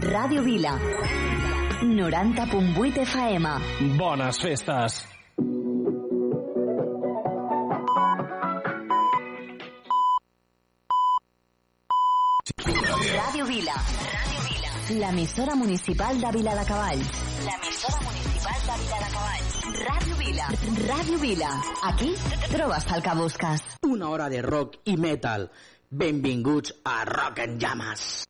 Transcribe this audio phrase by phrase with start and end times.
[0.00, 0.78] Ràdio Vila.
[1.82, 3.48] 90.8 FM.
[3.98, 5.02] Bones festes!
[12.52, 13.74] Ràdio Vila.
[14.12, 14.70] Ràdio Vila.
[15.00, 17.20] L'emissora municipal de Vila de Cavalls.
[17.46, 19.54] L'emissora municipal de Vila de Cavalls.
[19.86, 20.48] Ràdio Vila.
[20.90, 21.50] Ràdio Vila.
[21.90, 22.10] Aquí
[22.52, 23.64] trobes el que busques.
[23.88, 25.48] Una hora de rock i metal.
[25.90, 28.24] Benvinguts a Rock en Llamas.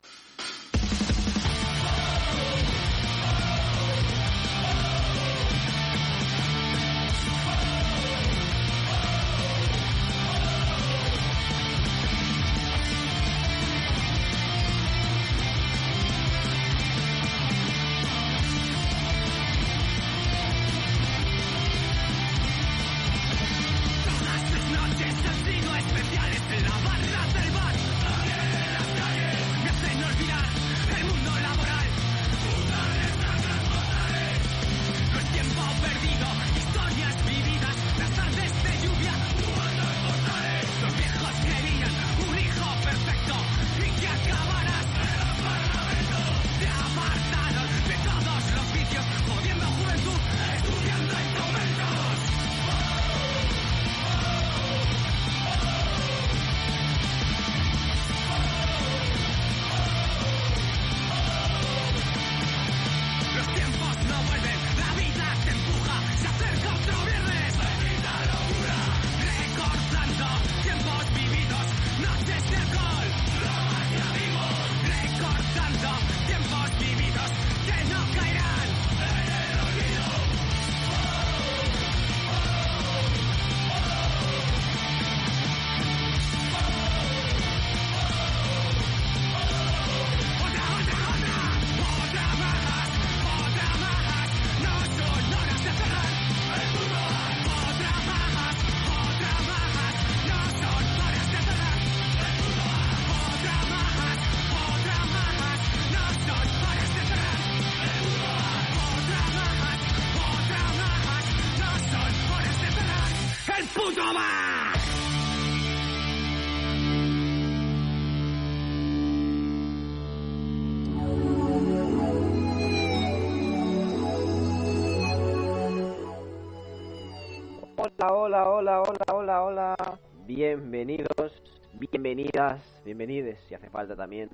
[128.33, 129.99] Hola, hola, hola, hola, hola.
[130.27, 131.43] Bienvenidos,
[131.75, 134.31] bienvenidas, bienvenides, si hace falta también,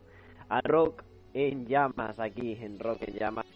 [0.49, 1.03] a Rock
[1.35, 3.47] en Llamas, aquí en Rock en Llamas.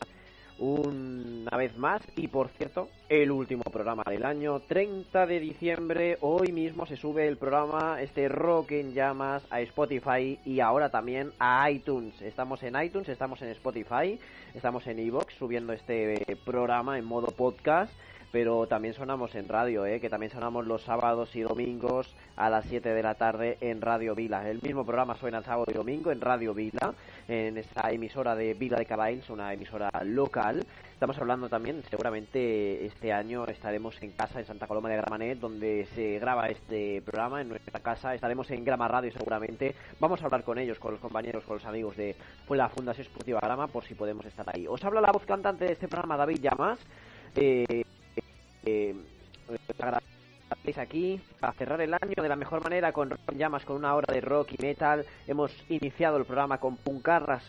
[0.58, 6.50] Una vez más, y por cierto, el último programa del año, 30 de diciembre, hoy
[6.50, 11.70] mismo se sube el programa, este Rock en Llamas, a Spotify y ahora también a
[11.70, 12.20] iTunes.
[12.20, 14.18] Estamos en iTunes, estamos en Spotify,
[14.54, 17.92] estamos en Evox subiendo este programa en modo podcast
[18.32, 20.00] pero también sonamos en radio, ¿eh?
[20.00, 24.14] que también sonamos los sábados y domingos a las 7 de la tarde en Radio
[24.14, 24.48] Vila.
[24.48, 26.94] El mismo programa suena el sábado y domingo en Radio Vila,
[27.28, 30.64] en esta emisora de Vila de Caballos, una emisora local.
[30.94, 35.86] Estamos hablando también, seguramente este año estaremos en casa en Santa Coloma de Gramanet, donde
[35.94, 38.14] se graba este programa, en nuestra casa.
[38.14, 39.74] Estaremos en Grama Radio seguramente.
[40.00, 42.16] Vamos a hablar con ellos, con los compañeros, con los amigos de
[42.48, 44.66] la Fundación Esportiva Grama, por si podemos estar ahí.
[44.66, 46.78] Os habla la voz cantante de este programa, David Llamas.
[47.34, 47.84] Eh,
[48.64, 48.94] eh,
[50.78, 54.20] aquí para cerrar el año de la mejor manera con llamas con una hora de
[54.20, 55.04] rock y metal.
[55.26, 57.42] Hemos iniciado el programa con puncarras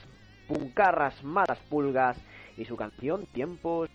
[0.48, 2.18] puncarras malas pulgas
[2.58, 3.90] y su canción tiempos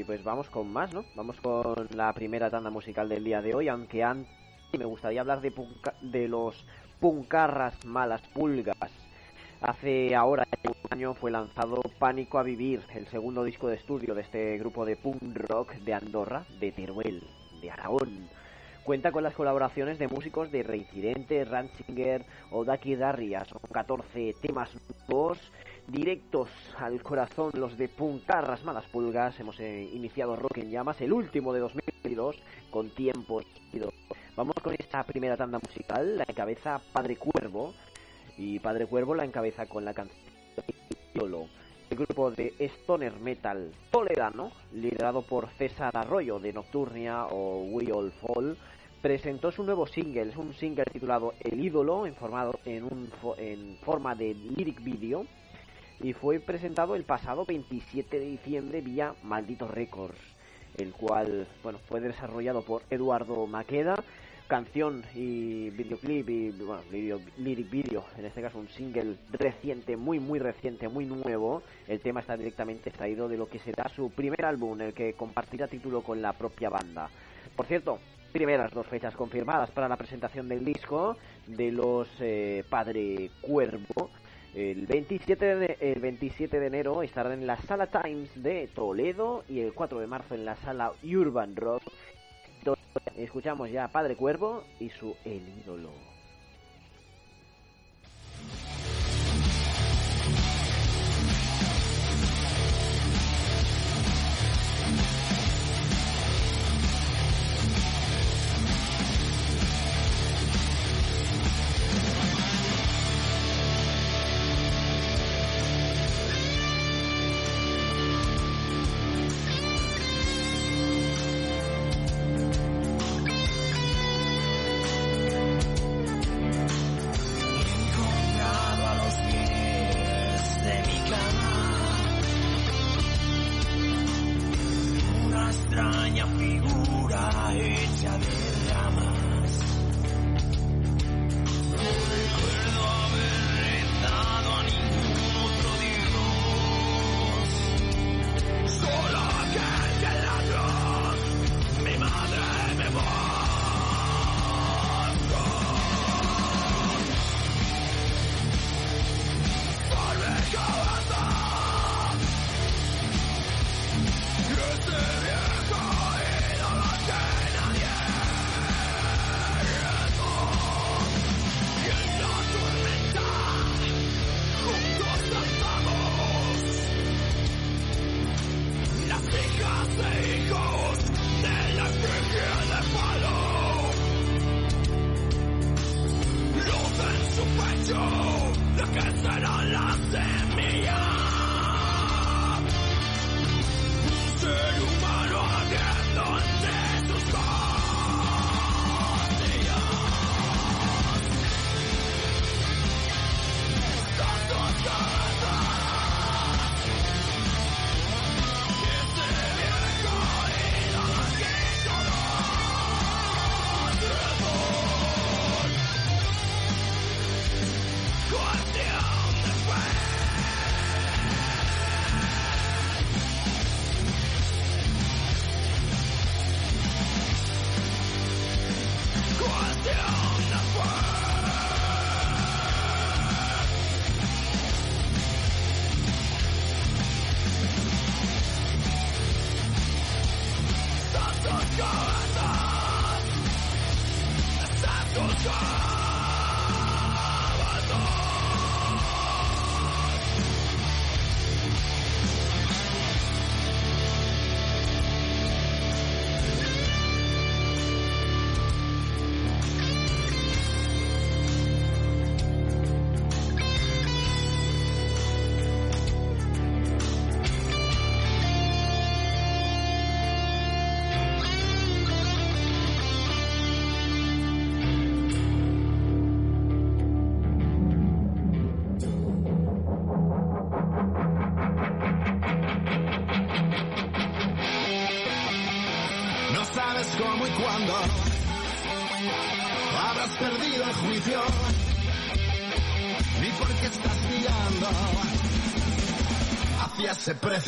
[0.00, 1.04] y pues vamos con más, ¿no?
[1.14, 4.32] Vamos con la primera tanda musical del día de hoy, aunque antes
[4.78, 5.52] me gustaría hablar de,
[6.00, 6.64] de los
[6.98, 8.76] puncarras malas pulgas.
[9.60, 14.22] Hace ahora un año fue lanzado Pánico a Vivir, el segundo disco de estudio de
[14.22, 17.22] este grupo de punk rock de Andorra, de Teruel,
[17.60, 18.28] de Aragón.
[18.84, 23.44] Cuenta con las colaboraciones de músicos de Reincidente, Ranchinger o Daki Darria.
[23.44, 24.70] Son 14 temas
[25.08, 25.38] nuevos,
[25.90, 26.48] directos
[26.78, 29.38] al corazón, los de Puncarras Malas Pulgas.
[29.40, 32.36] Hemos eh, iniciado Rock en Llamas, el último de 2022,
[32.70, 33.44] con tiempos.
[34.36, 37.74] Vamos con esta primera tanda musical, la encabeza Padre Cuervo,
[38.38, 40.16] y Padre Cuervo la encabeza con la canción
[41.14, 41.48] Solo.
[41.90, 48.12] El grupo de stoner metal toledano, liderado por César Arroyo de Nocturnia o We All
[48.12, 48.56] Fall,
[49.02, 53.76] presentó su nuevo single, es un single titulado El ídolo, en, formado, en, un, en
[53.78, 55.26] forma de lyric video.
[56.02, 60.18] Y fue presentado el pasado 27 de diciembre vía Maldito Records,
[60.78, 63.96] el cual bueno fue desarrollado por Eduardo Maqueda
[64.50, 70.18] canción y videoclip y bueno, video, lyric video, en este caso un single reciente, muy
[70.18, 71.62] muy reciente, muy nuevo.
[71.86, 75.68] El tema está directamente extraído de lo que será su primer álbum, el que compartirá
[75.68, 77.08] título con la propia banda.
[77.54, 78.00] Por cierto,
[78.32, 81.16] primeras dos fechas confirmadas para la presentación del disco
[81.46, 84.10] de los eh, Padre Cuervo.
[84.54, 89.60] El 27, de, el 27 de enero estarán en la Sala Times de Toledo y
[89.60, 91.82] el 4 de marzo en la Sala Urban Rock
[93.16, 96.09] Escuchamos ya a Padre Cuervo y su El ídolo.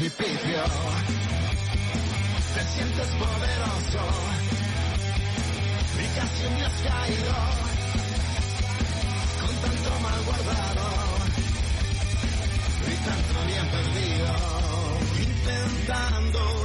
[0.02, 0.62] Precipicio.
[2.54, 4.04] Te sientes poderoso.
[5.94, 7.35] Y casi me has caído.
[9.40, 10.87] Con tanto mal guardado.
[12.85, 14.35] Y tanto bien perdido,
[15.23, 16.62] intentando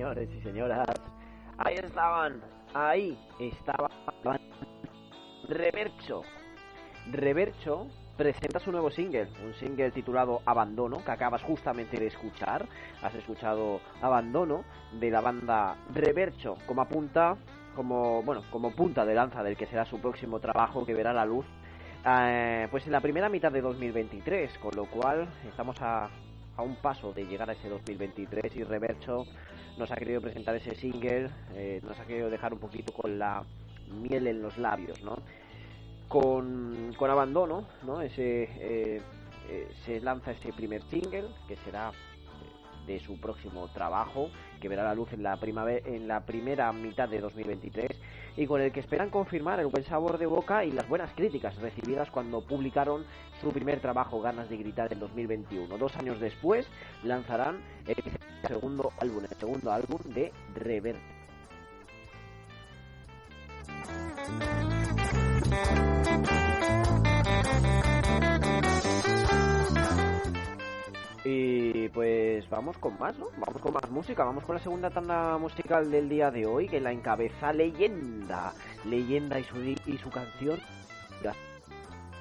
[0.00, 0.88] señores y señoras.
[1.58, 2.40] Ahí estaban,
[2.72, 3.90] ahí estaban.
[5.46, 6.22] Revercho.
[7.12, 12.66] Revercho presenta su nuevo single, un single titulado Abandono, que acabas justamente de escuchar.
[13.02, 14.64] Has escuchado Abandono
[14.98, 17.36] de la banda Revercho, como apunta,
[17.76, 21.26] como bueno, como punta de lanza del que será su próximo trabajo que verá la
[21.26, 21.44] luz.
[22.06, 26.08] eh, pues en la primera mitad de 2023, con lo cual estamos a,
[26.60, 29.24] a un paso de llegar a ese 2023 y Revercho
[29.78, 33.44] nos ha querido presentar ese single, eh, nos ha querido dejar un poquito con la
[33.90, 35.16] miel en los labios, ¿no?
[36.06, 38.02] Con, con abandono, ¿no?
[38.02, 39.00] Ese, eh,
[39.48, 41.92] eh, se lanza ese primer single que será
[42.86, 47.88] de su próximo trabajo que verá la luz en la primera mitad de 2023
[48.36, 51.56] y con el que esperan confirmar el buen sabor de boca y las buenas críticas
[51.56, 53.04] recibidas cuando publicaron
[53.40, 55.78] su primer trabajo Ganas de gritar en 2021.
[55.78, 56.66] Dos años después
[57.02, 57.96] lanzarán el
[58.46, 60.96] segundo álbum, el segundo álbum de Rever.
[71.32, 73.28] Y pues vamos con más, ¿no?
[73.38, 76.80] Vamos con más música, vamos con la segunda tanda musical del día de hoy, que
[76.80, 78.52] la encabeza Leyenda.
[78.84, 80.58] Leyenda y su, y su canción.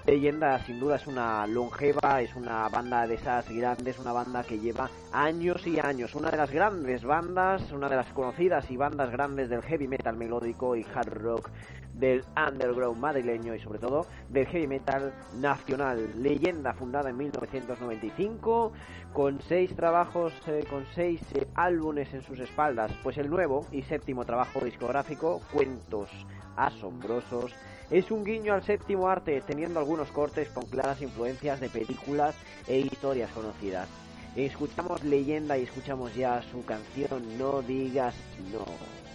[0.06, 4.58] Leyenda sin duda es una longeva, es una banda de esas grandes, una banda que
[4.58, 9.12] lleva años y años, una de las grandes bandas, una de las conocidas y bandas
[9.12, 11.50] grandes del heavy metal melódico y hard rock
[11.94, 16.10] del underground madrileño y sobre todo del heavy metal nacional.
[16.22, 18.72] Leyenda fundada en 1995
[19.14, 23.82] con seis trabajos, eh, con seis eh, álbumes en sus espaldas, pues el nuevo y
[23.84, 26.10] séptimo trabajo discográfico, Cuentos
[26.56, 27.54] Asombrosos,
[27.90, 32.36] es un guiño al séptimo arte, teniendo algunos cortes con claras influencias de películas
[32.68, 33.90] e historias conocidas.
[34.36, 38.14] Escuchamos leyenda y escuchamos ya su canción No digas
[38.52, 38.60] no.
[38.60, 39.09] No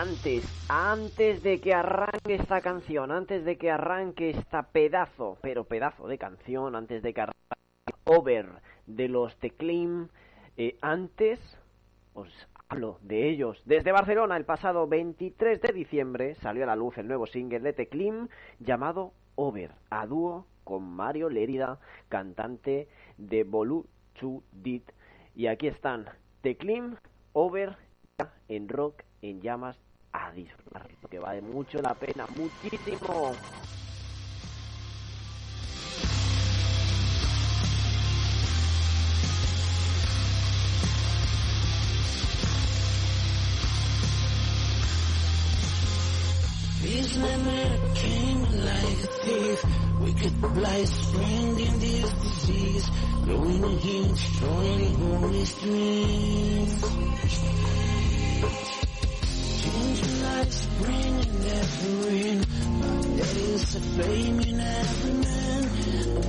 [0.00, 6.08] antes, antes de que arranque esta canción, antes de que arranque esta pedazo, pero pedazo
[6.08, 7.36] de canción, antes de que arranque
[8.04, 8.46] Over
[8.86, 10.08] de los Teclim,
[10.56, 11.38] eh, antes
[12.14, 12.30] os
[12.70, 13.62] hablo de ellos.
[13.66, 17.74] Desde Barcelona, el pasado 23 de diciembre, salió a la luz el nuevo single de
[17.74, 23.84] Teclim llamado Over, a dúo con Mario Lérida, cantante de Bolu
[24.50, 24.90] Dit.
[25.34, 26.06] Y aquí están
[26.40, 26.96] Teclim,
[27.34, 27.76] Over,
[28.48, 29.78] en rock, en llamas,
[30.12, 33.34] a disfrutar, que vale mucho la pena, muchísimo.
[46.82, 49.64] These memories came like a thief.
[50.00, 52.90] Wicked blight spreading this disease.
[53.24, 56.84] Growing again, destroying holy streams.
[59.70, 62.22] Change like spring in every.
[63.16, 65.62] There is a flame in every man.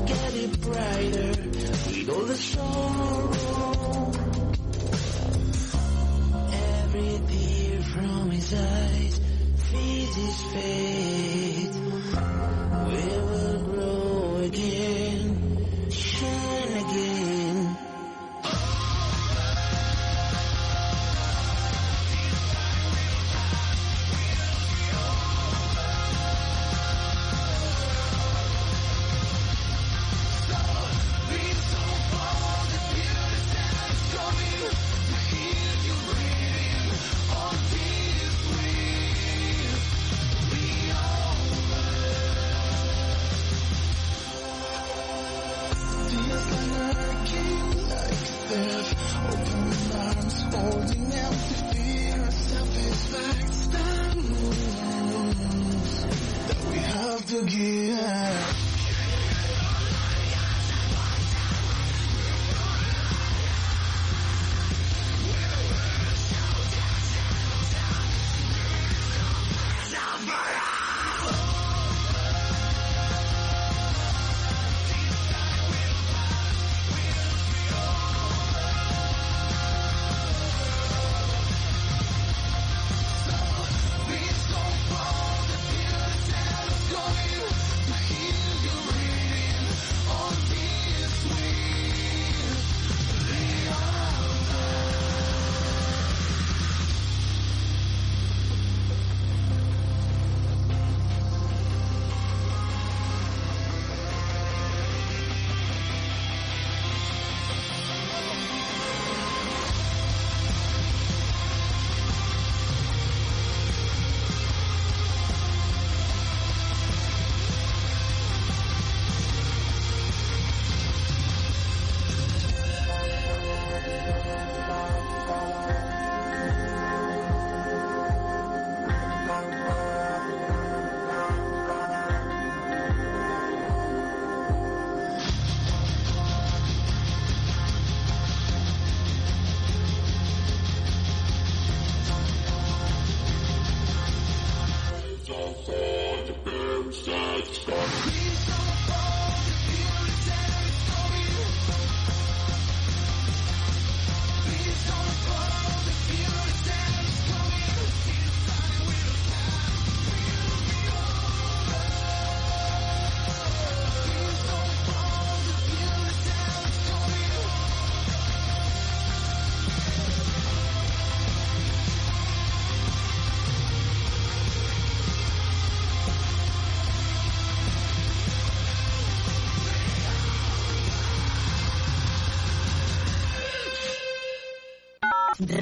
[0.05, 4.11] Get it brighter with all the sorrow.
[6.53, 9.19] Every tear from his eyes
[9.71, 11.75] feeds his faith.
[12.87, 13.40] We will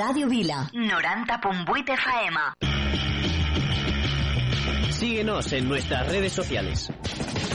[0.09, 2.39] Radio Vila, 90.8 FM.
[4.91, 6.91] Síguenos en nuestras redes sociales.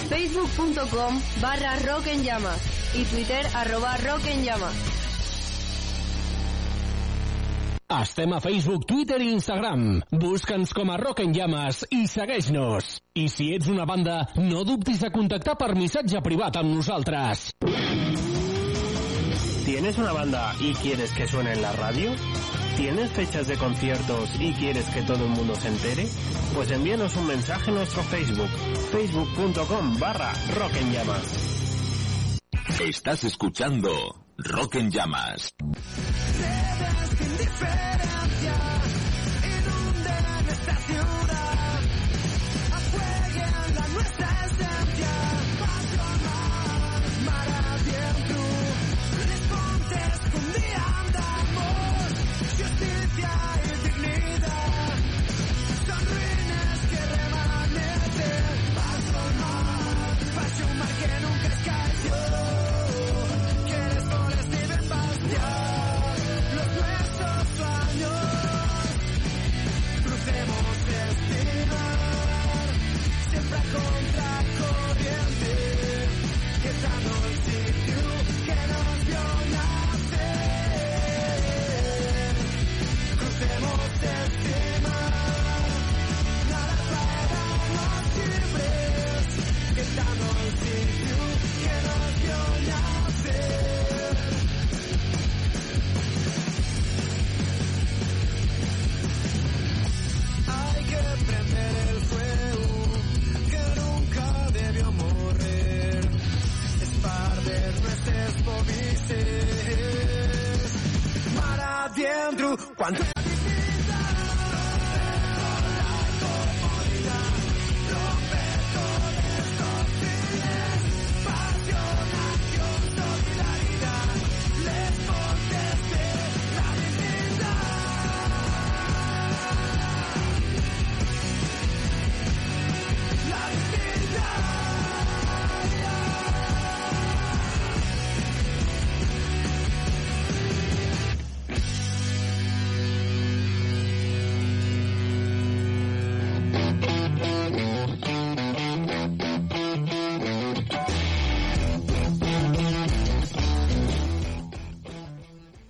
[0.08, 4.72] Facebook.com barra Rock en Llamas y Twitter arroba Rock en Llamas.
[8.00, 10.02] Estem a Facebook, Twitter i Instagram.
[10.12, 13.00] Busca'ns com a Rock en Llames i segueix-nos.
[13.18, 17.48] I si ets una banda, no dubtis de contactar per missatge privat amb nosaltres.
[19.64, 22.12] ¿Tienes una banda y quieres que suene en la radio?
[22.76, 26.06] ¿Tienes fechas de conciertos y quieres que todo el mundo se entere?
[26.54, 28.48] Pues envíanos un mensaje a nuestro Facebook,
[28.90, 31.54] facebook.com barra Rock en Llamas.
[32.80, 33.90] Estás escuchando
[34.38, 35.54] Rock en Llamas.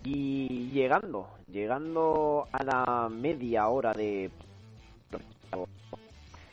[0.05, 4.31] Y llegando, llegando a la media hora de...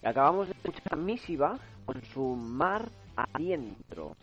[0.03, 4.15] Acabamos de escuchar Misiva con su Mar Adentro.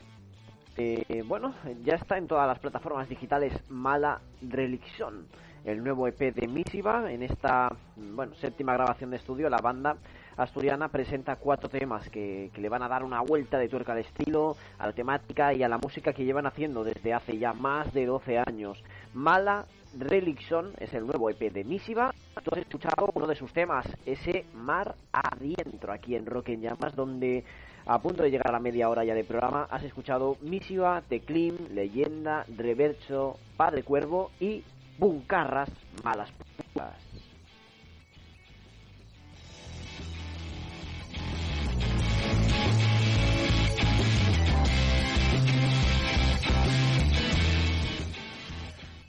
[0.79, 5.27] Eh, bueno, ya está en todas las plataformas digitales Mala Religión,
[5.65, 7.13] el nuevo EP de Misiva.
[7.13, 9.99] En esta bueno, séptima grabación de estudio, la banda
[10.39, 13.99] asturiana presenta cuatro temas que, que le van a dar una vuelta de tuerca al
[13.99, 17.93] estilo, a la temática y a la música que llevan haciendo desde hace ya más
[17.93, 18.83] de 12 años.
[19.13, 22.15] Mala Religión es el nuevo EP de Misiva.
[22.43, 26.95] Tú has escuchado uno de sus temas, ese Mar Adentro, aquí en Rock en Llamas,
[26.95, 27.45] donde
[27.87, 31.57] a punto de llegar a la media hora ya de programa, has escuchado Misiva, Teclim,
[31.73, 34.63] Leyenda, Reverso, Padre Cuervo y
[34.99, 35.71] Buncarras,
[36.05, 37.08] Malas Putas.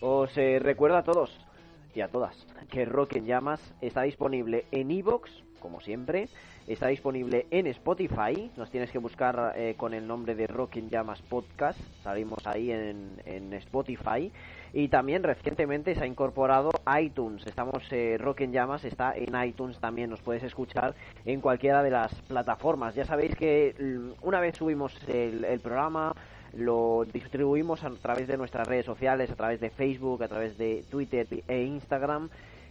[0.02, 1.30] Os eh, recuerdo a todos
[1.94, 2.34] y a todas
[2.70, 6.30] que Rock en Llamas está disponible en Evox, como siempre,
[6.68, 10.90] está disponible en Spotify, nos tienes que buscar eh, con el nombre de Rock en
[10.90, 14.32] Llamas Podcast, salimos ahí en, en Spotify,
[14.72, 19.80] y también recientemente se ha incorporado iTunes, estamos, eh, Rock Llamas está en iTunes.
[19.80, 24.56] También, nos puedes escuchar en cualquiera de las plataformas, ya sabéis que mm, una vez
[24.56, 26.14] subimos el programa,
[26.54, 30.84] lo distribuimos a través de nuestras redes sociales, a través de Facebook, a través de
[30.90, 32.30] Twitter e Instagram.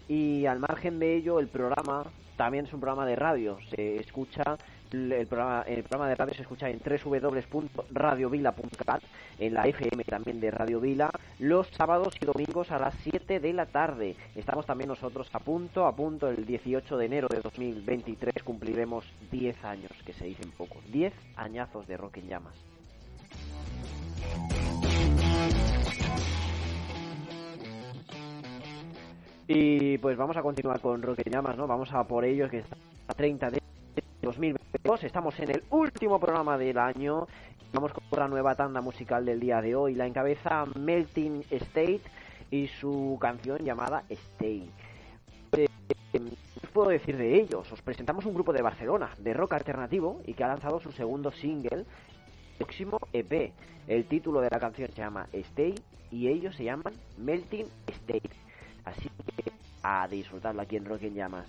[0.08, 2.04] Y al margen de ello, el programa
[2.36, 3.58] también es un programa de radio.
[3.74, 4.56] Se escucha
[4.92, 9.02] el programa, el programa de radio se escucha en www.radiovila.cat,
[9.38, 13.52] en la FM también de Radio Vila, los sábados y domingos a las 7 de
[13.52, 14.16] la tarde.
[14.34, 19.62] Estamos también nosotros a punto, a punto, el 18 de enero de 2023 cumpliremos 10
[19.64, 22.54] años, que se dicen poco, 10 añazos de Rock en Llamas.
[29.50, 31.66] Y pues vamos a continuar con Rock en Llamas, ¿no?
[31.66, 32.76] Vamos a por ellos, que está
[33.08, 33.62] a 30 de
[34.20, 35.04] 2022.
[35.04, 37.26] Estamos en el último programa del año.
[37.72, 39.94] Vamos con la nueva tanda musical del día de hoy.
[39.94, 42.02] La encabeza Melting State
[42.50, 44.70] y su canción llamada Stay.
[45.52, 45.66] Eh,
[46.12, 47.72] ¿Qué puedo decir de ellos?
[47.72, 51.30] Os presentamos un grupo de Barcelona, de rock alternativo, y que ha lanzado su segundo
[51.32, 51.86] single,
[52.58, 53.52] próximo EP.
[53.86, 55.74] El título de la canción se llama Stay
[56.10, 58.30] y ellos se llaman Melting State.
[58.84, 59.50] Así que
[59.82, 61.46] a disfrutarlo aquí en Rock en Llamas.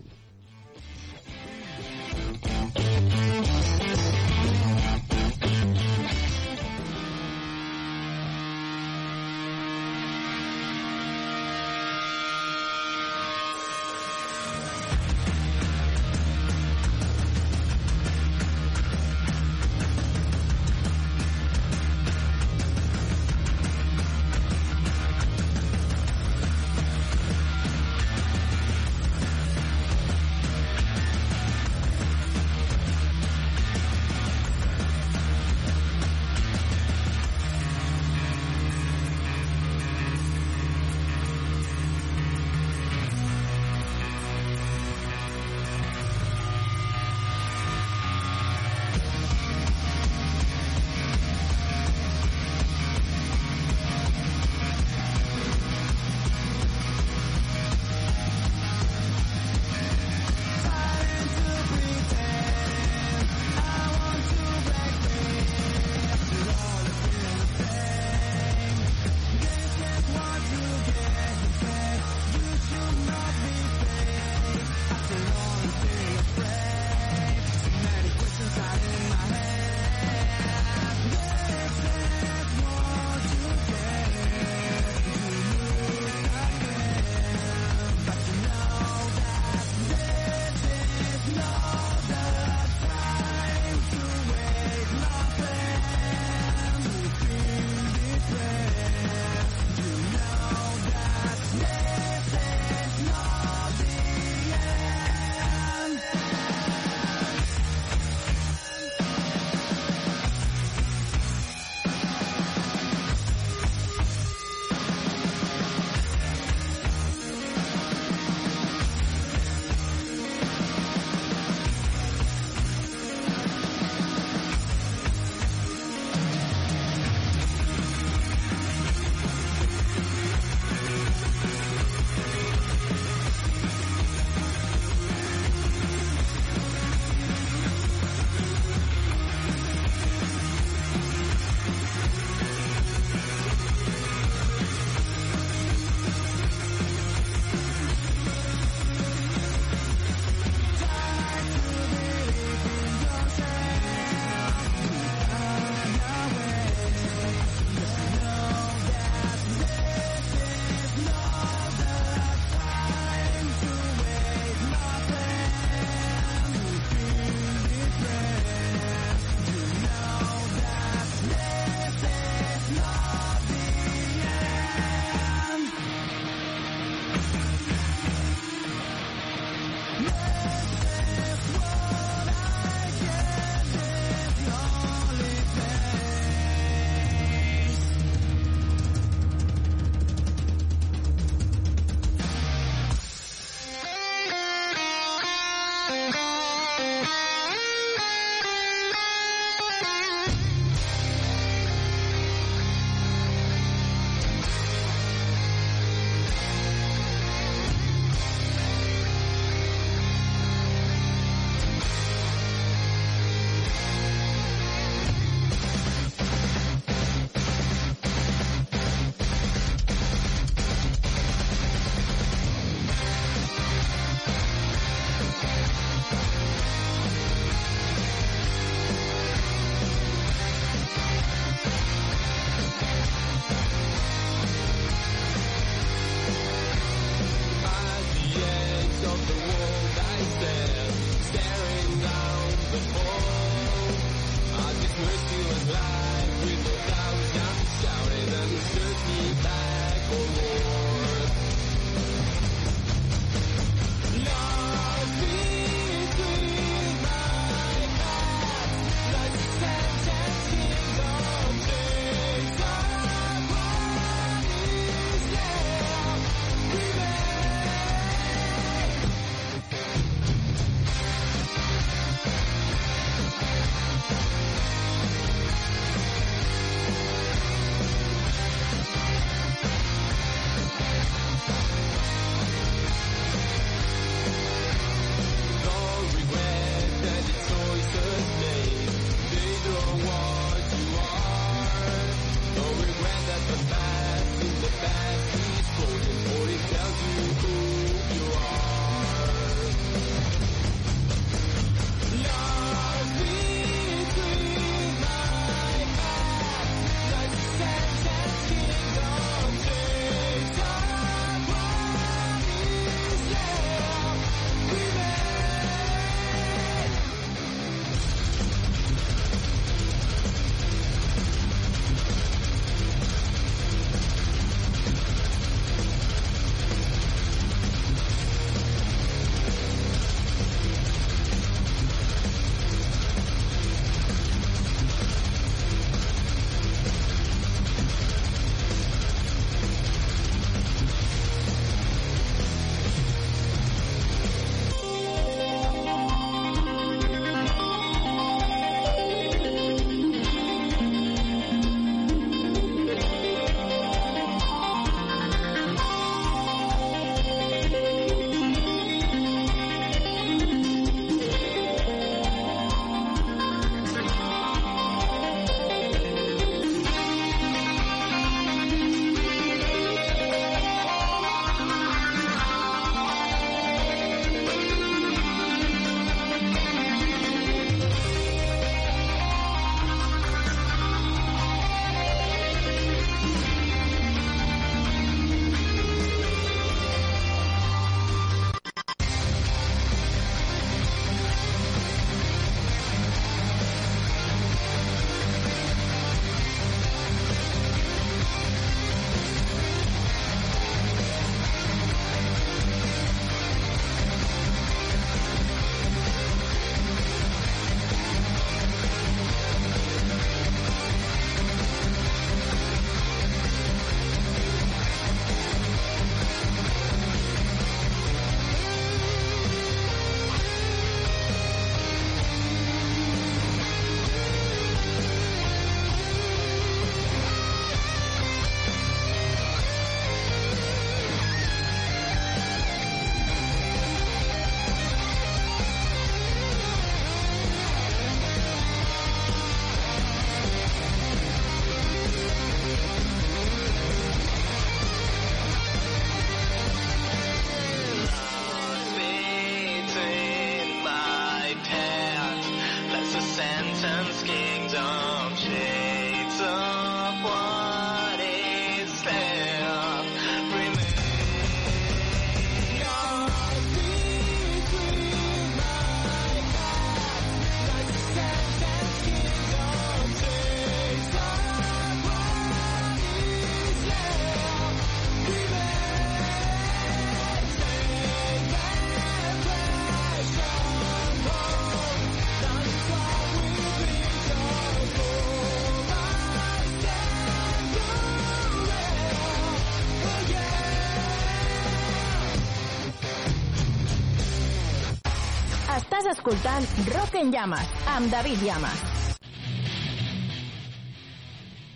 [496.09, 498.79] Escoltant Rock en Llamas amb David Llamas.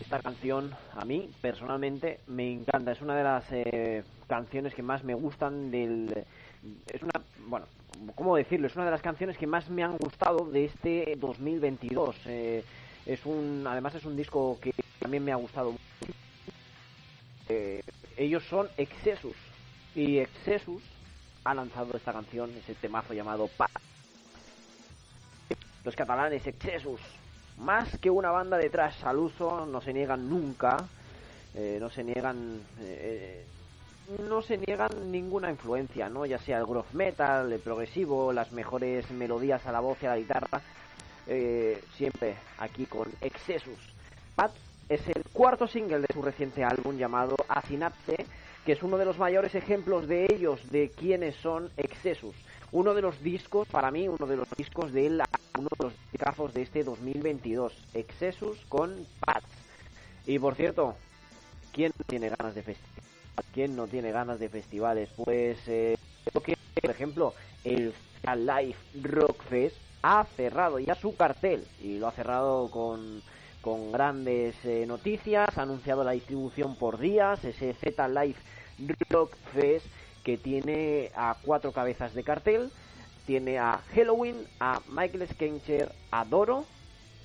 [0.01, 5.03] Esta canción a mí personalmente me encanta, es una de las eh, canciones que más
[5.03, 6.25] me gustan del...
[6.91, 7.67] Es una, bueno,
[8.15, 8.65] ¿cómo decirlo?
[8.65, 12.15] Es una de las canciones que más me han gustado de este 2022.
[12.25, 12.65] Eh,
[13.05, 16.13] es un, además es un disco que también me ha gustado mucho.
[17.49, 17.83] Eh,
[18.17, 19.37] ellos son Excessus
[19.93, 20.81] y Excessus
[21.43, 23.69] ha lanzado esta canción, ese temazo llamado Pa.
[25.83, 27.01] Los catalanes Excessus,
[27.57, 30.77] más que una banda de trash al uso, no se niegan nunca,
[31.53, 33.43] eh, no se niegan, eh,
[34.29, 36.25] no se niegan ninguna influencia, ¿no?
[36.25, 40.11] Ya sea el groove metal, el progresivo, las mejores melodías a la voz y a
[40.11, 40.61] la guitarra,
[41.27, 43.93] eh, siempre aquí con Excessus.
[44.35, 44.51] Pat
[44.87, 48.25] es el cuarto single de su reciente álbum llamado Asinapse,
[48.65, 52.35] que es uno de los mayores ejemplos de ellos, de quiénes son Excessus.
[52.73, 55.21] Uno de los discos, para mí, uno de los discos de él,
[55.59, 59.45] uno de los discos de este 2022, Excessus con Pats.
[60.25, 60.95] Y por cierto,
[61.71, 63.03] ¿quién no tiene ganas de festivales?
[63.53, 65.09] ¿Quién no tiene ganas de festivales?
[65.15, 65.95] Pues, eh,
[66.43, 67.93] que, por ejemplo, el
[68.23, 73.21] Live Rock Fest ha cerrado ya su cartel y lo ha cerrado con,
[73.61, 78.39] con grandes eh, noticias, ha anunciado la distribución por días, ese Z Live
[79.11, 79.85] Rock Fest
[80.23, 82.71] que tiene a cuatro cabezas de cartel,
[83.25, 86.65] tiene a Halloween, a Michael Skencher, a Doro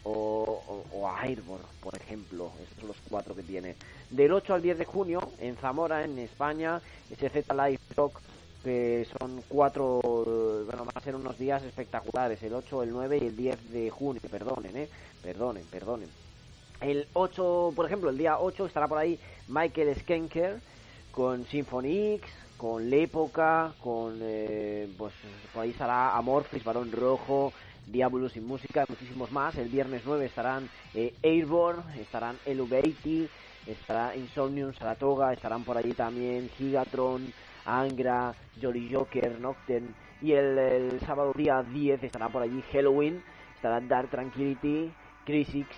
[0.05, 3.77] o, a Airborne, por ejemplo, estos son los cuatro que tiene.
[4.11, 6.81] Del 8 al 10 de junio en Zamora, en España,
[7.11, 8.21] ese Z Live Rock
[8.65, 10.01] que son cuatro,
[10.67, 13.91] bueno, van a ser unos días espectaculares, el 8, el 9 y el 10 de
[13.91, 14.89] junio, perdonen, eh,
[15.23, 16.09] perdonen, perdonen.
[16.81, 19.19] El 8, por ejemplo, el día 8 estará por ahí
[19.49, 20.61] Michael Skenker
[21.13, 25.15] con Symphony X, con L'Época, con, eh, pues
[25.55, 27.53] por ahí estará Amorphis, Barón Rojo,
[27.87, 29.57] Diabolus y música, muchísimos más.
[29.57, 33.29] El viernes 9 estarán eh, Airborne, estarán Eluvati,
[33.67, 37.33] estará Insomnium, Saratoga, estarán por allí también Gigatron,
[37.65, 39.89] Angra, Jolly Joker, Nocturne.
[40.21, 43.23] Y el, el, sábado día 10 estará por allí Halloween,
[43.55, 44.93] estará Dark Tranquility,
[45.25, 45.69] Crisix,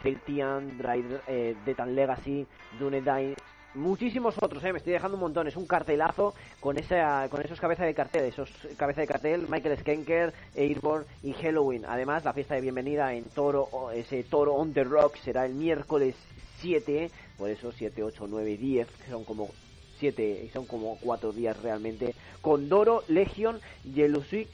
[0.00, 2.46] Celtian, Drive, eh, Detan Legacy,
[2.78, 3.34] Dunedain,
[3.74, 5.46] muchísimos otros, eh, me estoy dejando un montón.
[5.46, 9.78] Es un cartelazo con esa, con esos cabezas de cartel, esos cabezas de cartel, Michael
[9.78, 11.84] Skenker, Airborne y Halloween.
[11.86, 16.14] Además, la fiesta de bienvenida en Toro, ese Toro on the Rock será el miércoles
[16.60, 19.50] 7, por eso 7, 8, 9 y 10, que son como
[19.98, 24.48] 7 y son como 4 días realmente, con Doro, Legion, Yelusik,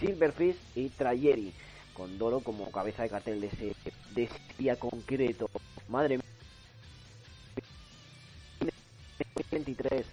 [0.00, 1.52] Silverfish y Trayeri.
[1.94, 3.72] Con Doro como cabeza de cartel de ese,
[4.14, 5.48] de ese día concreto.
[5.88, 6.33] Madre mía.
[9.50, 10.06] 23.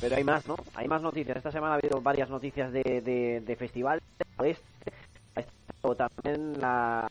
[0.00, 0.56] Pero hay más, ¿no?
[0.74, 1.36] Hay más noticias.
[1.36, 4.00] Esta semana ha habido varias noticias de, de, de festival.
[5.96, 7.08] También las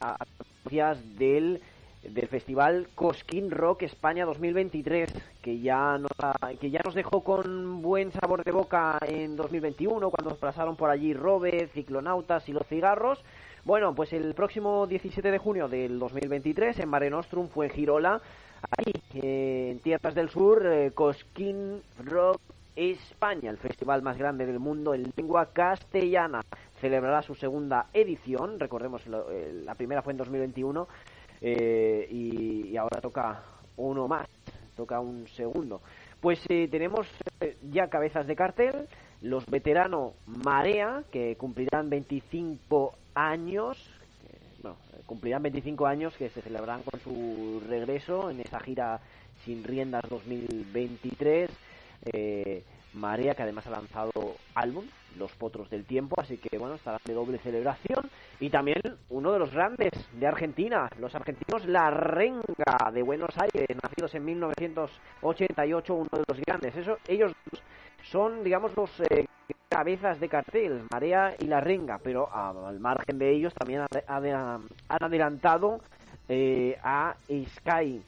[0.63, 1.61] noticias del,
[2.03, 6.11] del festival Cosquín Rock España 2023, que ya, nos,
[6.59, 10.89] que ya nos dejó con buen sabor de boca en 2021, cuando nos pasaron por
[10.89, 13.23] allí Robe, Ciclonautas y los cigarros.
[13.65, 18.21] Bueno, pues el próximo 17 de junio del 2023 en Mare Nostrum fue en Girola,
[18.77, 22.39] ahí en Tierras del Sur, eh, Cosquín Rock
[22.75, 26.41] España, el festival más grande del mundo en lengua castellana.
[26.79, 30.87] Celebrará su segunda edición, recordemos, lo, eh, la primera fue en 2021
[31.41, 33.41] eh, y, y, ahora toca
[33.77, 34.27] uno más,
[34.75, 35.81] toca un segundo.
[36.21, 37.07] Pues eh, tenemos
[37.71, 38.87] ya cabezas de cartel,
[39.23, 43.77] los veteranos Marea, que cumplirán 25 años,
[44.61, 48.99] bueno, cumplirán 25 años que se celebrarán con su regreso en esa gira
[49.43, 51.49] sin riendas 2023.
[52.05, 52.63] Eh,
[52.95, 54.11] Marea, que además ha lanzado
[54.55, 54.85] álbum,
[55.17, 58.09] Los Potros del Tiempo, así que bueno, estará de doble celebración.
[58.39, 63.67] Y también uno de los grandes de Argentina, los argentinos La Renga de Buenos Aires,
[63.83, 66.75] nacidos en 1988, uno de los grandes.
[66.75, 67.33] Eso, ellos
[68.03, 69.25] son, digamos, los eh,
[69.75, 75.81] cabezas de cartel, Marea y La Renga, pero al margen de ellos también han adelantado
[76.29, 78.01] eh, a Sky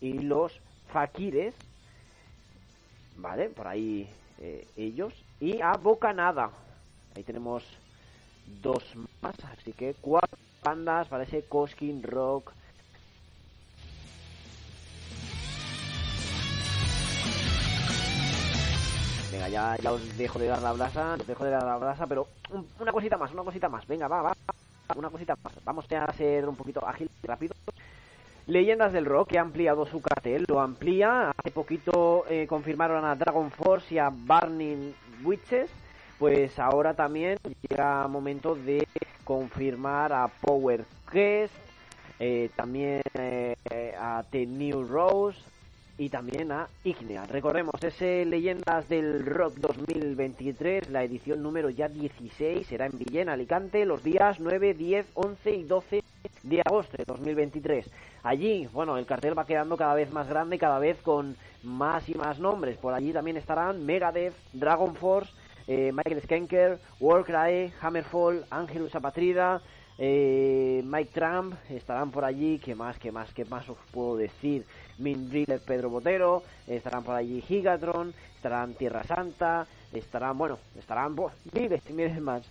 [0.00, 0.60] y los
[0.92, 1.54] Fakires,
[3.16, 3.48] ¿vale?
[3.48, 4.08] Por ahí
[4.40, 5.12] eh, ellos.
[5.40, 6.50] Y a Bocanada.
[7.16, 7.64] Ahí tenemos
[8.62, 8.84] dos
[9.20, 12.52] más, así que cuatro bandas para ese Coskin Rock.
[19.30, 22.28] Venga, ya, os dejo de dar la brasa, os dejo de dar la brasa, pero
[22.50, 23.86] un, una cosita más, una cosita más.
[23.86, 24.32] Venga, va, va,
[24.96, 25.52] una cosita más.
[25.64, 27.54] Vamos a ser un poquito ágil y rápido.
[28.46, 31.30] Leyendas del Rock, que ha ampliado su cartel, lo amplía.
[31.36, 35.68] Hace poquito eh, confirmaron a Dragon Force y a Burning Witches.
[36.18, 37.36] Pues ahora también
[37.68, 38.88] llega momento de
[39.24, 41.54] confirmar a Power Quest,
[42.18, 43.54] eh, también eh,
[44.00, 45.38] a The New Rose
[45.98, 47.26] y también a Ignea.
[47.26, 53.84] Recordemos, ese Leyendas del Rock 2023, la edición número ya 16, será en Villena, Alicante,
[53.84, 56.02] los días 9, 10, 11 y 12
[56.44, 57.90] de agosto de 2023.
[58.22, 62.14] Allí, bueno, el cartel va quedando cada vez más grande, cada vez con más y
[62.14, 62.76] más nombres.
[62.78, 65.32] Por allí también estarán Megadeth, Dragon Force,
[65.66, 69.60] eh, Michael Skanker, Warcry, Hammerfall, Angelus Apatrida,
[70.00, 74.64] eh, Mike Trump estarán por allí, ¿qué más, qué más, qué más os puedo decir?
[74.98, 75.30] Min
[75.66, 81.92] Pedro Botero, estarán por allí Gigatron, estarán Tierra Santa, estarán, bueno, estarán buah, miles y
[81.92, 82.42] más.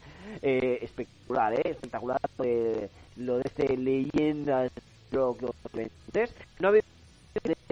[0.42, 1.62] Eh, espectacular, ¿eh?
[1.66, 4.72] Espectacular eh, lo de este Leyendas
[5.12, 6.34] Rock 2023.
[6.60, 6.82] No había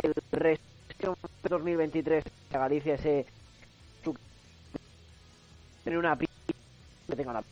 [0.04, 2.24] el resto de 2023
[2.54, 3.26] a Galicia ese
[5.86, 7.44] tener una que tenga una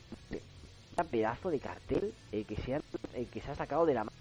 [0.95, 2.81] un pedazo de cartel eh, que se ha,
[3.13, 4.17] eh, que se ha sacado de la mano.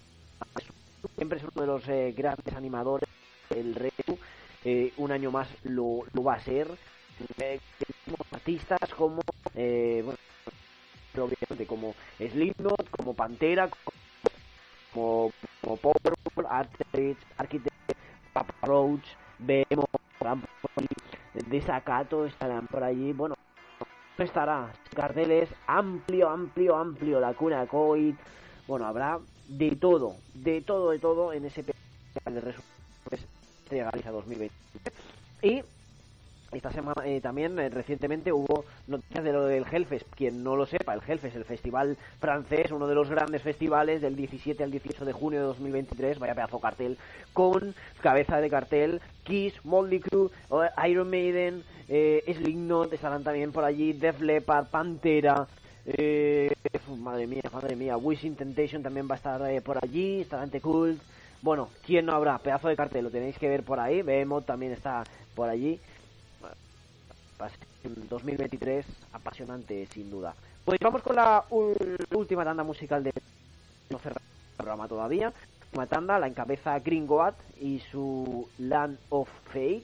[1.15, 3.07] Siempre es uno de los eh, grandes animadores
[3.49, 4.17] el reto.
[4.65, 6.67] Eh, un año más lo, va a ser
[7.37, 7.59] Eh,
[8.31, 9.21] artistas como
[9.55, 10.17] eh, bueno,
[11.15, 13.69] obviamente como Slipknot como Pantera
[14.93, 15.31] como
[15.61, 17.93] como Powerful Architect Architect
[18.33, 19.05] Papa Roach
[20.75, 20.87] allí,
[21.47, 23.13] Desacato estarán por allí.
[23.13, 23.35] Bueno
[24.17, 24.71] estará.
[24.95, 28.17] Carteles amplio amplio amplio la cuna Coit
[28.67, 32.67] bueno habrá de todo de todo de todo en ese de resumen
[33.11, 34.55] Estrella Galicia 2020
[35.41, 35.63] y
[36.53, 40.05] esta semana eh, también eh, recientemente hubo noticias de lo del Hellfest.
[40.15, 44.15] Quien no lo sepa, el Hellfest, el festival francés, uno de los grandes festivales del
[44.15, 46.97] 17 al 18 de junio de 2023, vaya pedazo cartel,
[47.33, 53.63] con cabeza de cartel Kiss, Motley Crue, eh, Iron Maiden, eh, Slipknot, estarán también por
[53.63, 55.47] allí, Def Leppard, Pantera,
[55.85, 56.51] eh,
[56.97, 60.61] madre mía, madre mía, Wishing Temptation también va a estar eh, por allí, estará ante
[60.61, 61.01] Cult.
[61.41, 62.37] Bueno, ¿quién no habrá?
[62.37, 64.01] Pedazo de cartel, lo tenéis que ver por ahí.
[64.01, 65.03] Behemoth también está
[65.35, 65.79] por allí.
[67.41, 70.33] Va a ser un 2023 apasionante, sin duda.
[70.63, 71.43] Pues vamos con la
[72.11, 73.11] última tanda musical de
[73.89, 75.33] no cerrar el programa todavía.
[75.65, 79.83] Última tanda la encabeza Gringoat y su Land of Fate.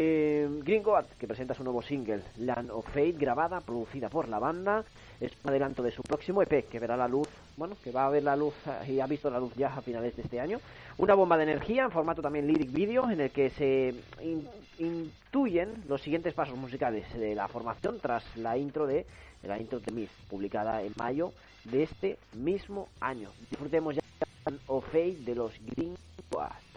[0.00, 4.84] Eh, Gringoat, que presenta su nuevo single, Land of Fate, grabada, producida por la banda.
[5.20, 7.26] Es un adelanto de su próximo EP, que verá la luz,
[7.56, 8.54] bueno, que va a ver la luz
[8.86, 10.60] eh, y ha visto la luz ya a finales de este año.
[10.98, 13.92] Una bomba de energía en formato también lyric video, en el que se
[14.22, 19.04] in- intuyen los siguientes pasos musicales de la formación tras la intro de
[19.42, 21.32] la intro de Myth, publicada en mayo
[21.64, 23.30] de este mismo año.
[23.50, 24.02] Disfrutemos ya
[24.46, 25.96] Land of Fate de los Gringoat.
[26.30, 26.67] Land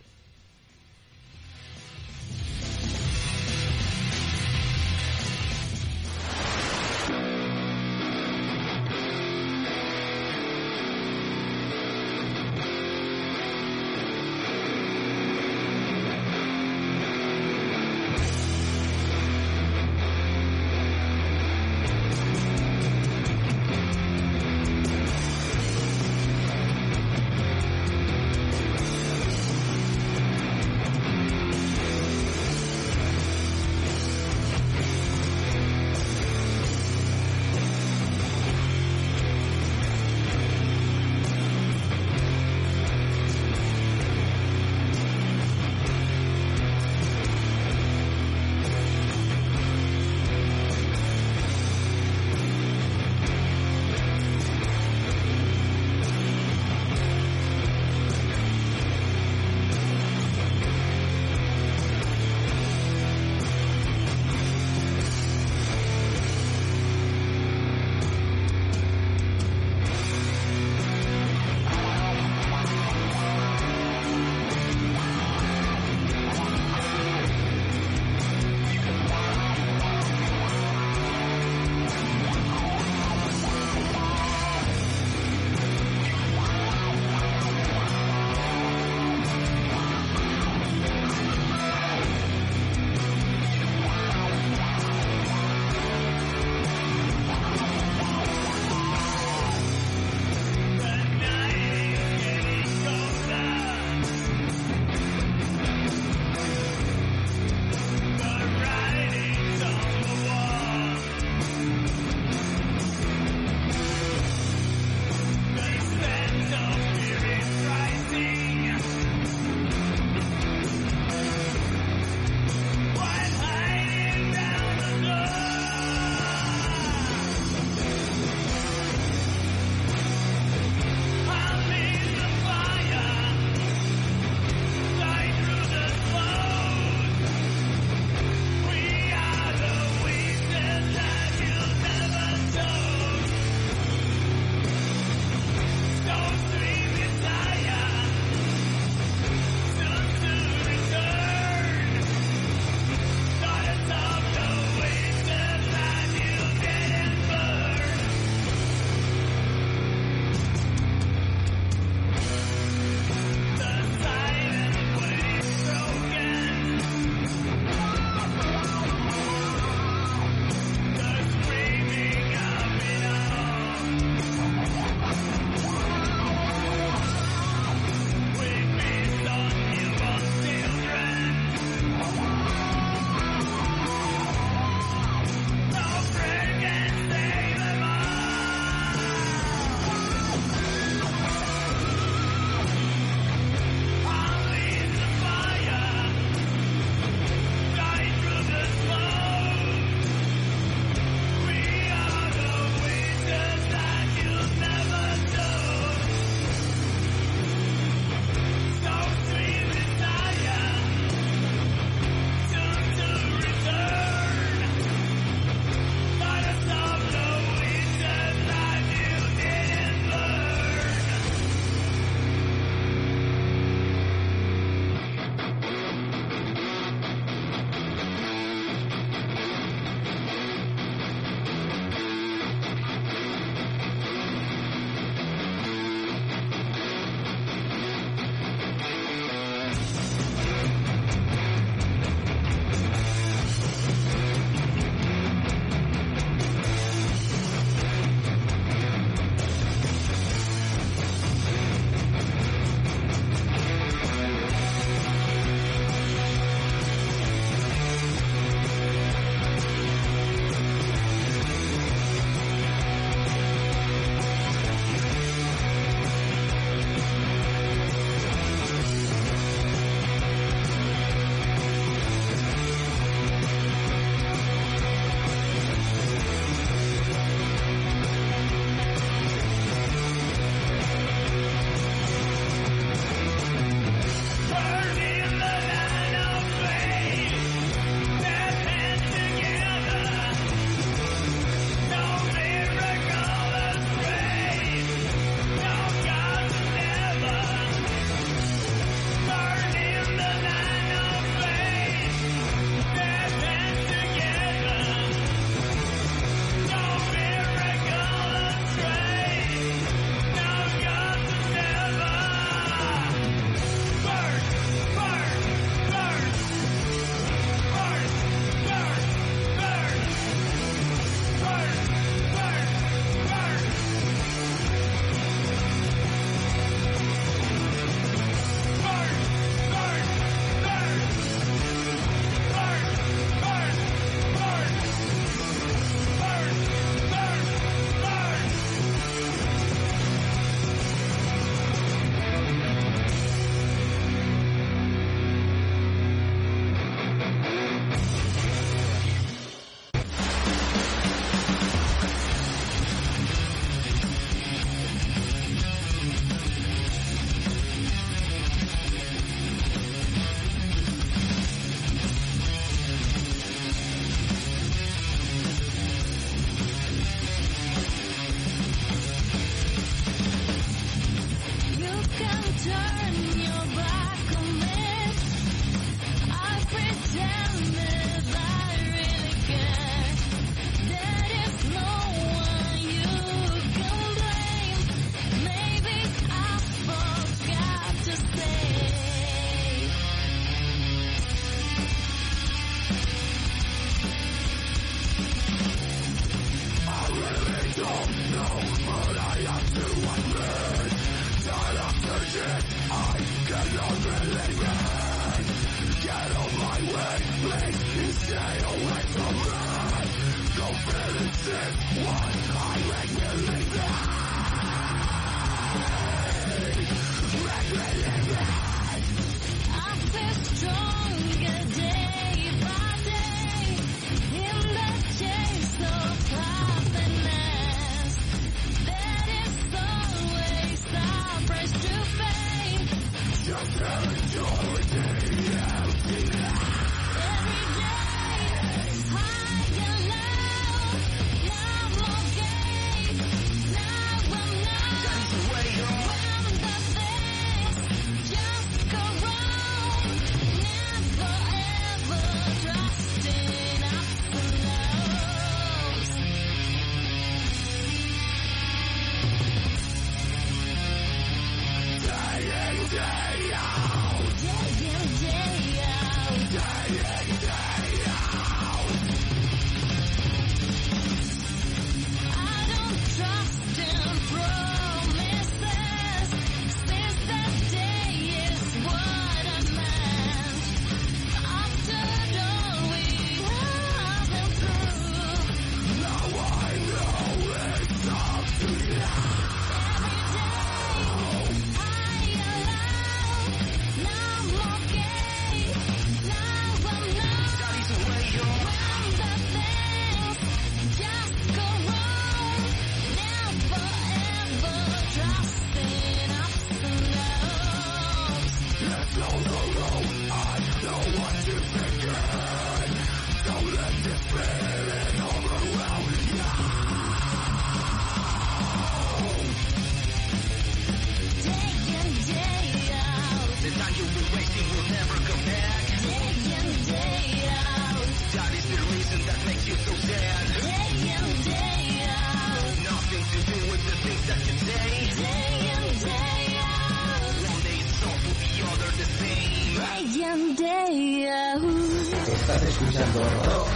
[542.27, 543.69] Estás escuchando rock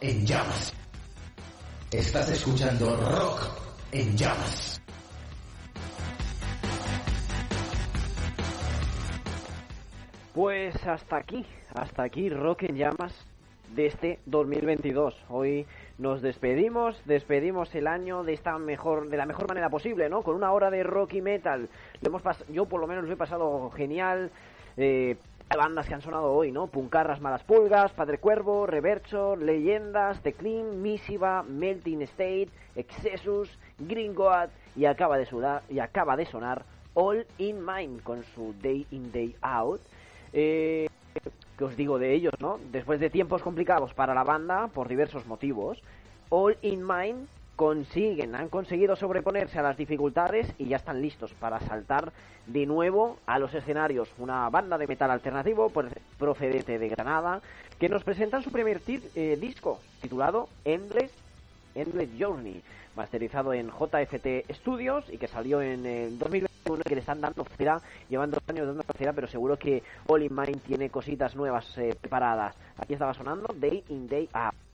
[0.00, 0.74] en llamas.
[1.92, 3.40] Estás escuchando rock
[3.92, 4.82] en llamas.
[10.34, 13.14] Pues hasta aquí, hasta aquí Rock en Llamas
[13.76, 15.14] de este 2022.
[15.28, 15.66] Hoy
[15.98, 20.22] nos despedimos, despedimos el año de esta mejor, de la mejor manera posible, ¿no?
[20.22, 21.68] Con una hora de rock y metal.
[22.00, 24.32] Lo hemos yo por lo menos lo he pasado genial.
[24.76, 25.16] Eh,
[25.54, 26.66] bandas que han sonado hoy, ¿no?
[26.66, 34.86] Puncarras Malas Pulgas, Padre Cuervo, Reverso, Leyendas, The Clean, Misiva, Melting State, Excessus, Gringoat y
[34.86, 39.36] acaba de sudar, y acaba de sonar All in Mind con su Day in Day
[39.42, 39.80] Out.
[40.32, 40.88] Eh,
[41.56, 42.58] que os digo de ellos, ¿no?
[42.70, 45.82] Después de tiempos complicados para la banda por diversos motivos,
[46.28, 51.58] All in Mind consiguen, han conseguido sobreponerse a las dificultades y ya están listos para
[51.60, 52.12] saltar
[52.46, 54.08] de nuevo a los escenarios.
[54.18, 55.72] Una banda de metal alternativo
[56.18, 57.40] procedente de Granada
[57.80, 61.10] que nos presentan su primer eh, disco titulado Endless,
[61.74, 62.62] Endless Journey,
[62.94, 67.80] masterizado en JFT Studios y que salió en el 2021 que le están dando cera,
[68.08, 71.96] llevando dos años dando cera, pero seguro que All in Mind tiene cositas nuevas eh,
[71.98, 72.54] preparadas.
[72.76, 74.65] Aquí estaba sonando Day in Day Out.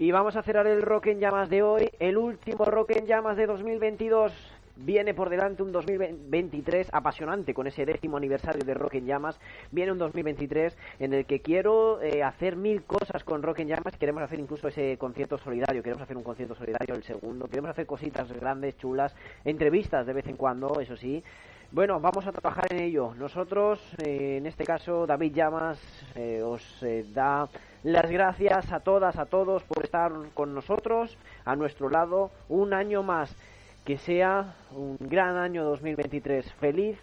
[0.00, 1.90] Y vamos a cerrar el Rock en Llamas de hoy.
[1.98, 4.32] El último Rock en Llamas de 2022.
[4.76, 9.40] Viene por delante un 2023 apasionante con ese décimo aniversario de Rock en Llamas.
[9.72, 13.96] Viene un 2023 en el que quiero eh, hacer mil cosas con Rock en Llamas.
[13.98, 15.82] Queremos hacer incluso ese concierto solidario.
[15.82, 17.48] Queremos hacer un concierto solidario, el segundo.
[17.48, 19.16] Queremos hacer cositas grandes, chulas.
[19.44, 21.24] Entrevistas de vez en cuando, eso sí.
[21.70, 23.12] Bueno, vamos a trabajar en ello.
[23.18, 25.78] Nosotros, eh, en este caso, David Llamas,
[26.14, 27.46] eh, os eh, da
[27.82, 33.02] las gracias a todas, a todos por estar con nosotros, a nuestro lado, un año
[33.02, 33.36] más.
[33.84, 36.50] Que sea un gran año 2023.
[36.54, 36.98] Feliz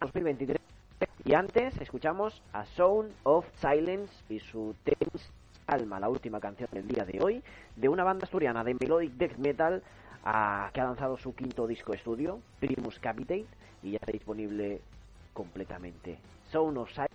[0.00, 0.56] 2023.
[1.24, 5.32] Y antes escuchamos a Sound of Silence y su Thames
[5.66, 7.42] Calma, la última canción del día de hoy,
[7.74, 9.82] de una banda asturiana de melodic death metal
[10.24, 13.46] a, que ha lanzado su quinto disco estudio, Primus Capitate,
[13.86, 14.80] y ya está disponible
[15.32, 16.18] completamente.
[16.76, 17.14] Of Silence,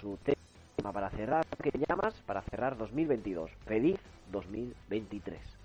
[0.00, 2.14] su tema para cerrar, que llamas?
[2.26, 3.50] Para cerrar 2022.
[3.64, 3.96] Feliz
[4.32, 5.63] 2023.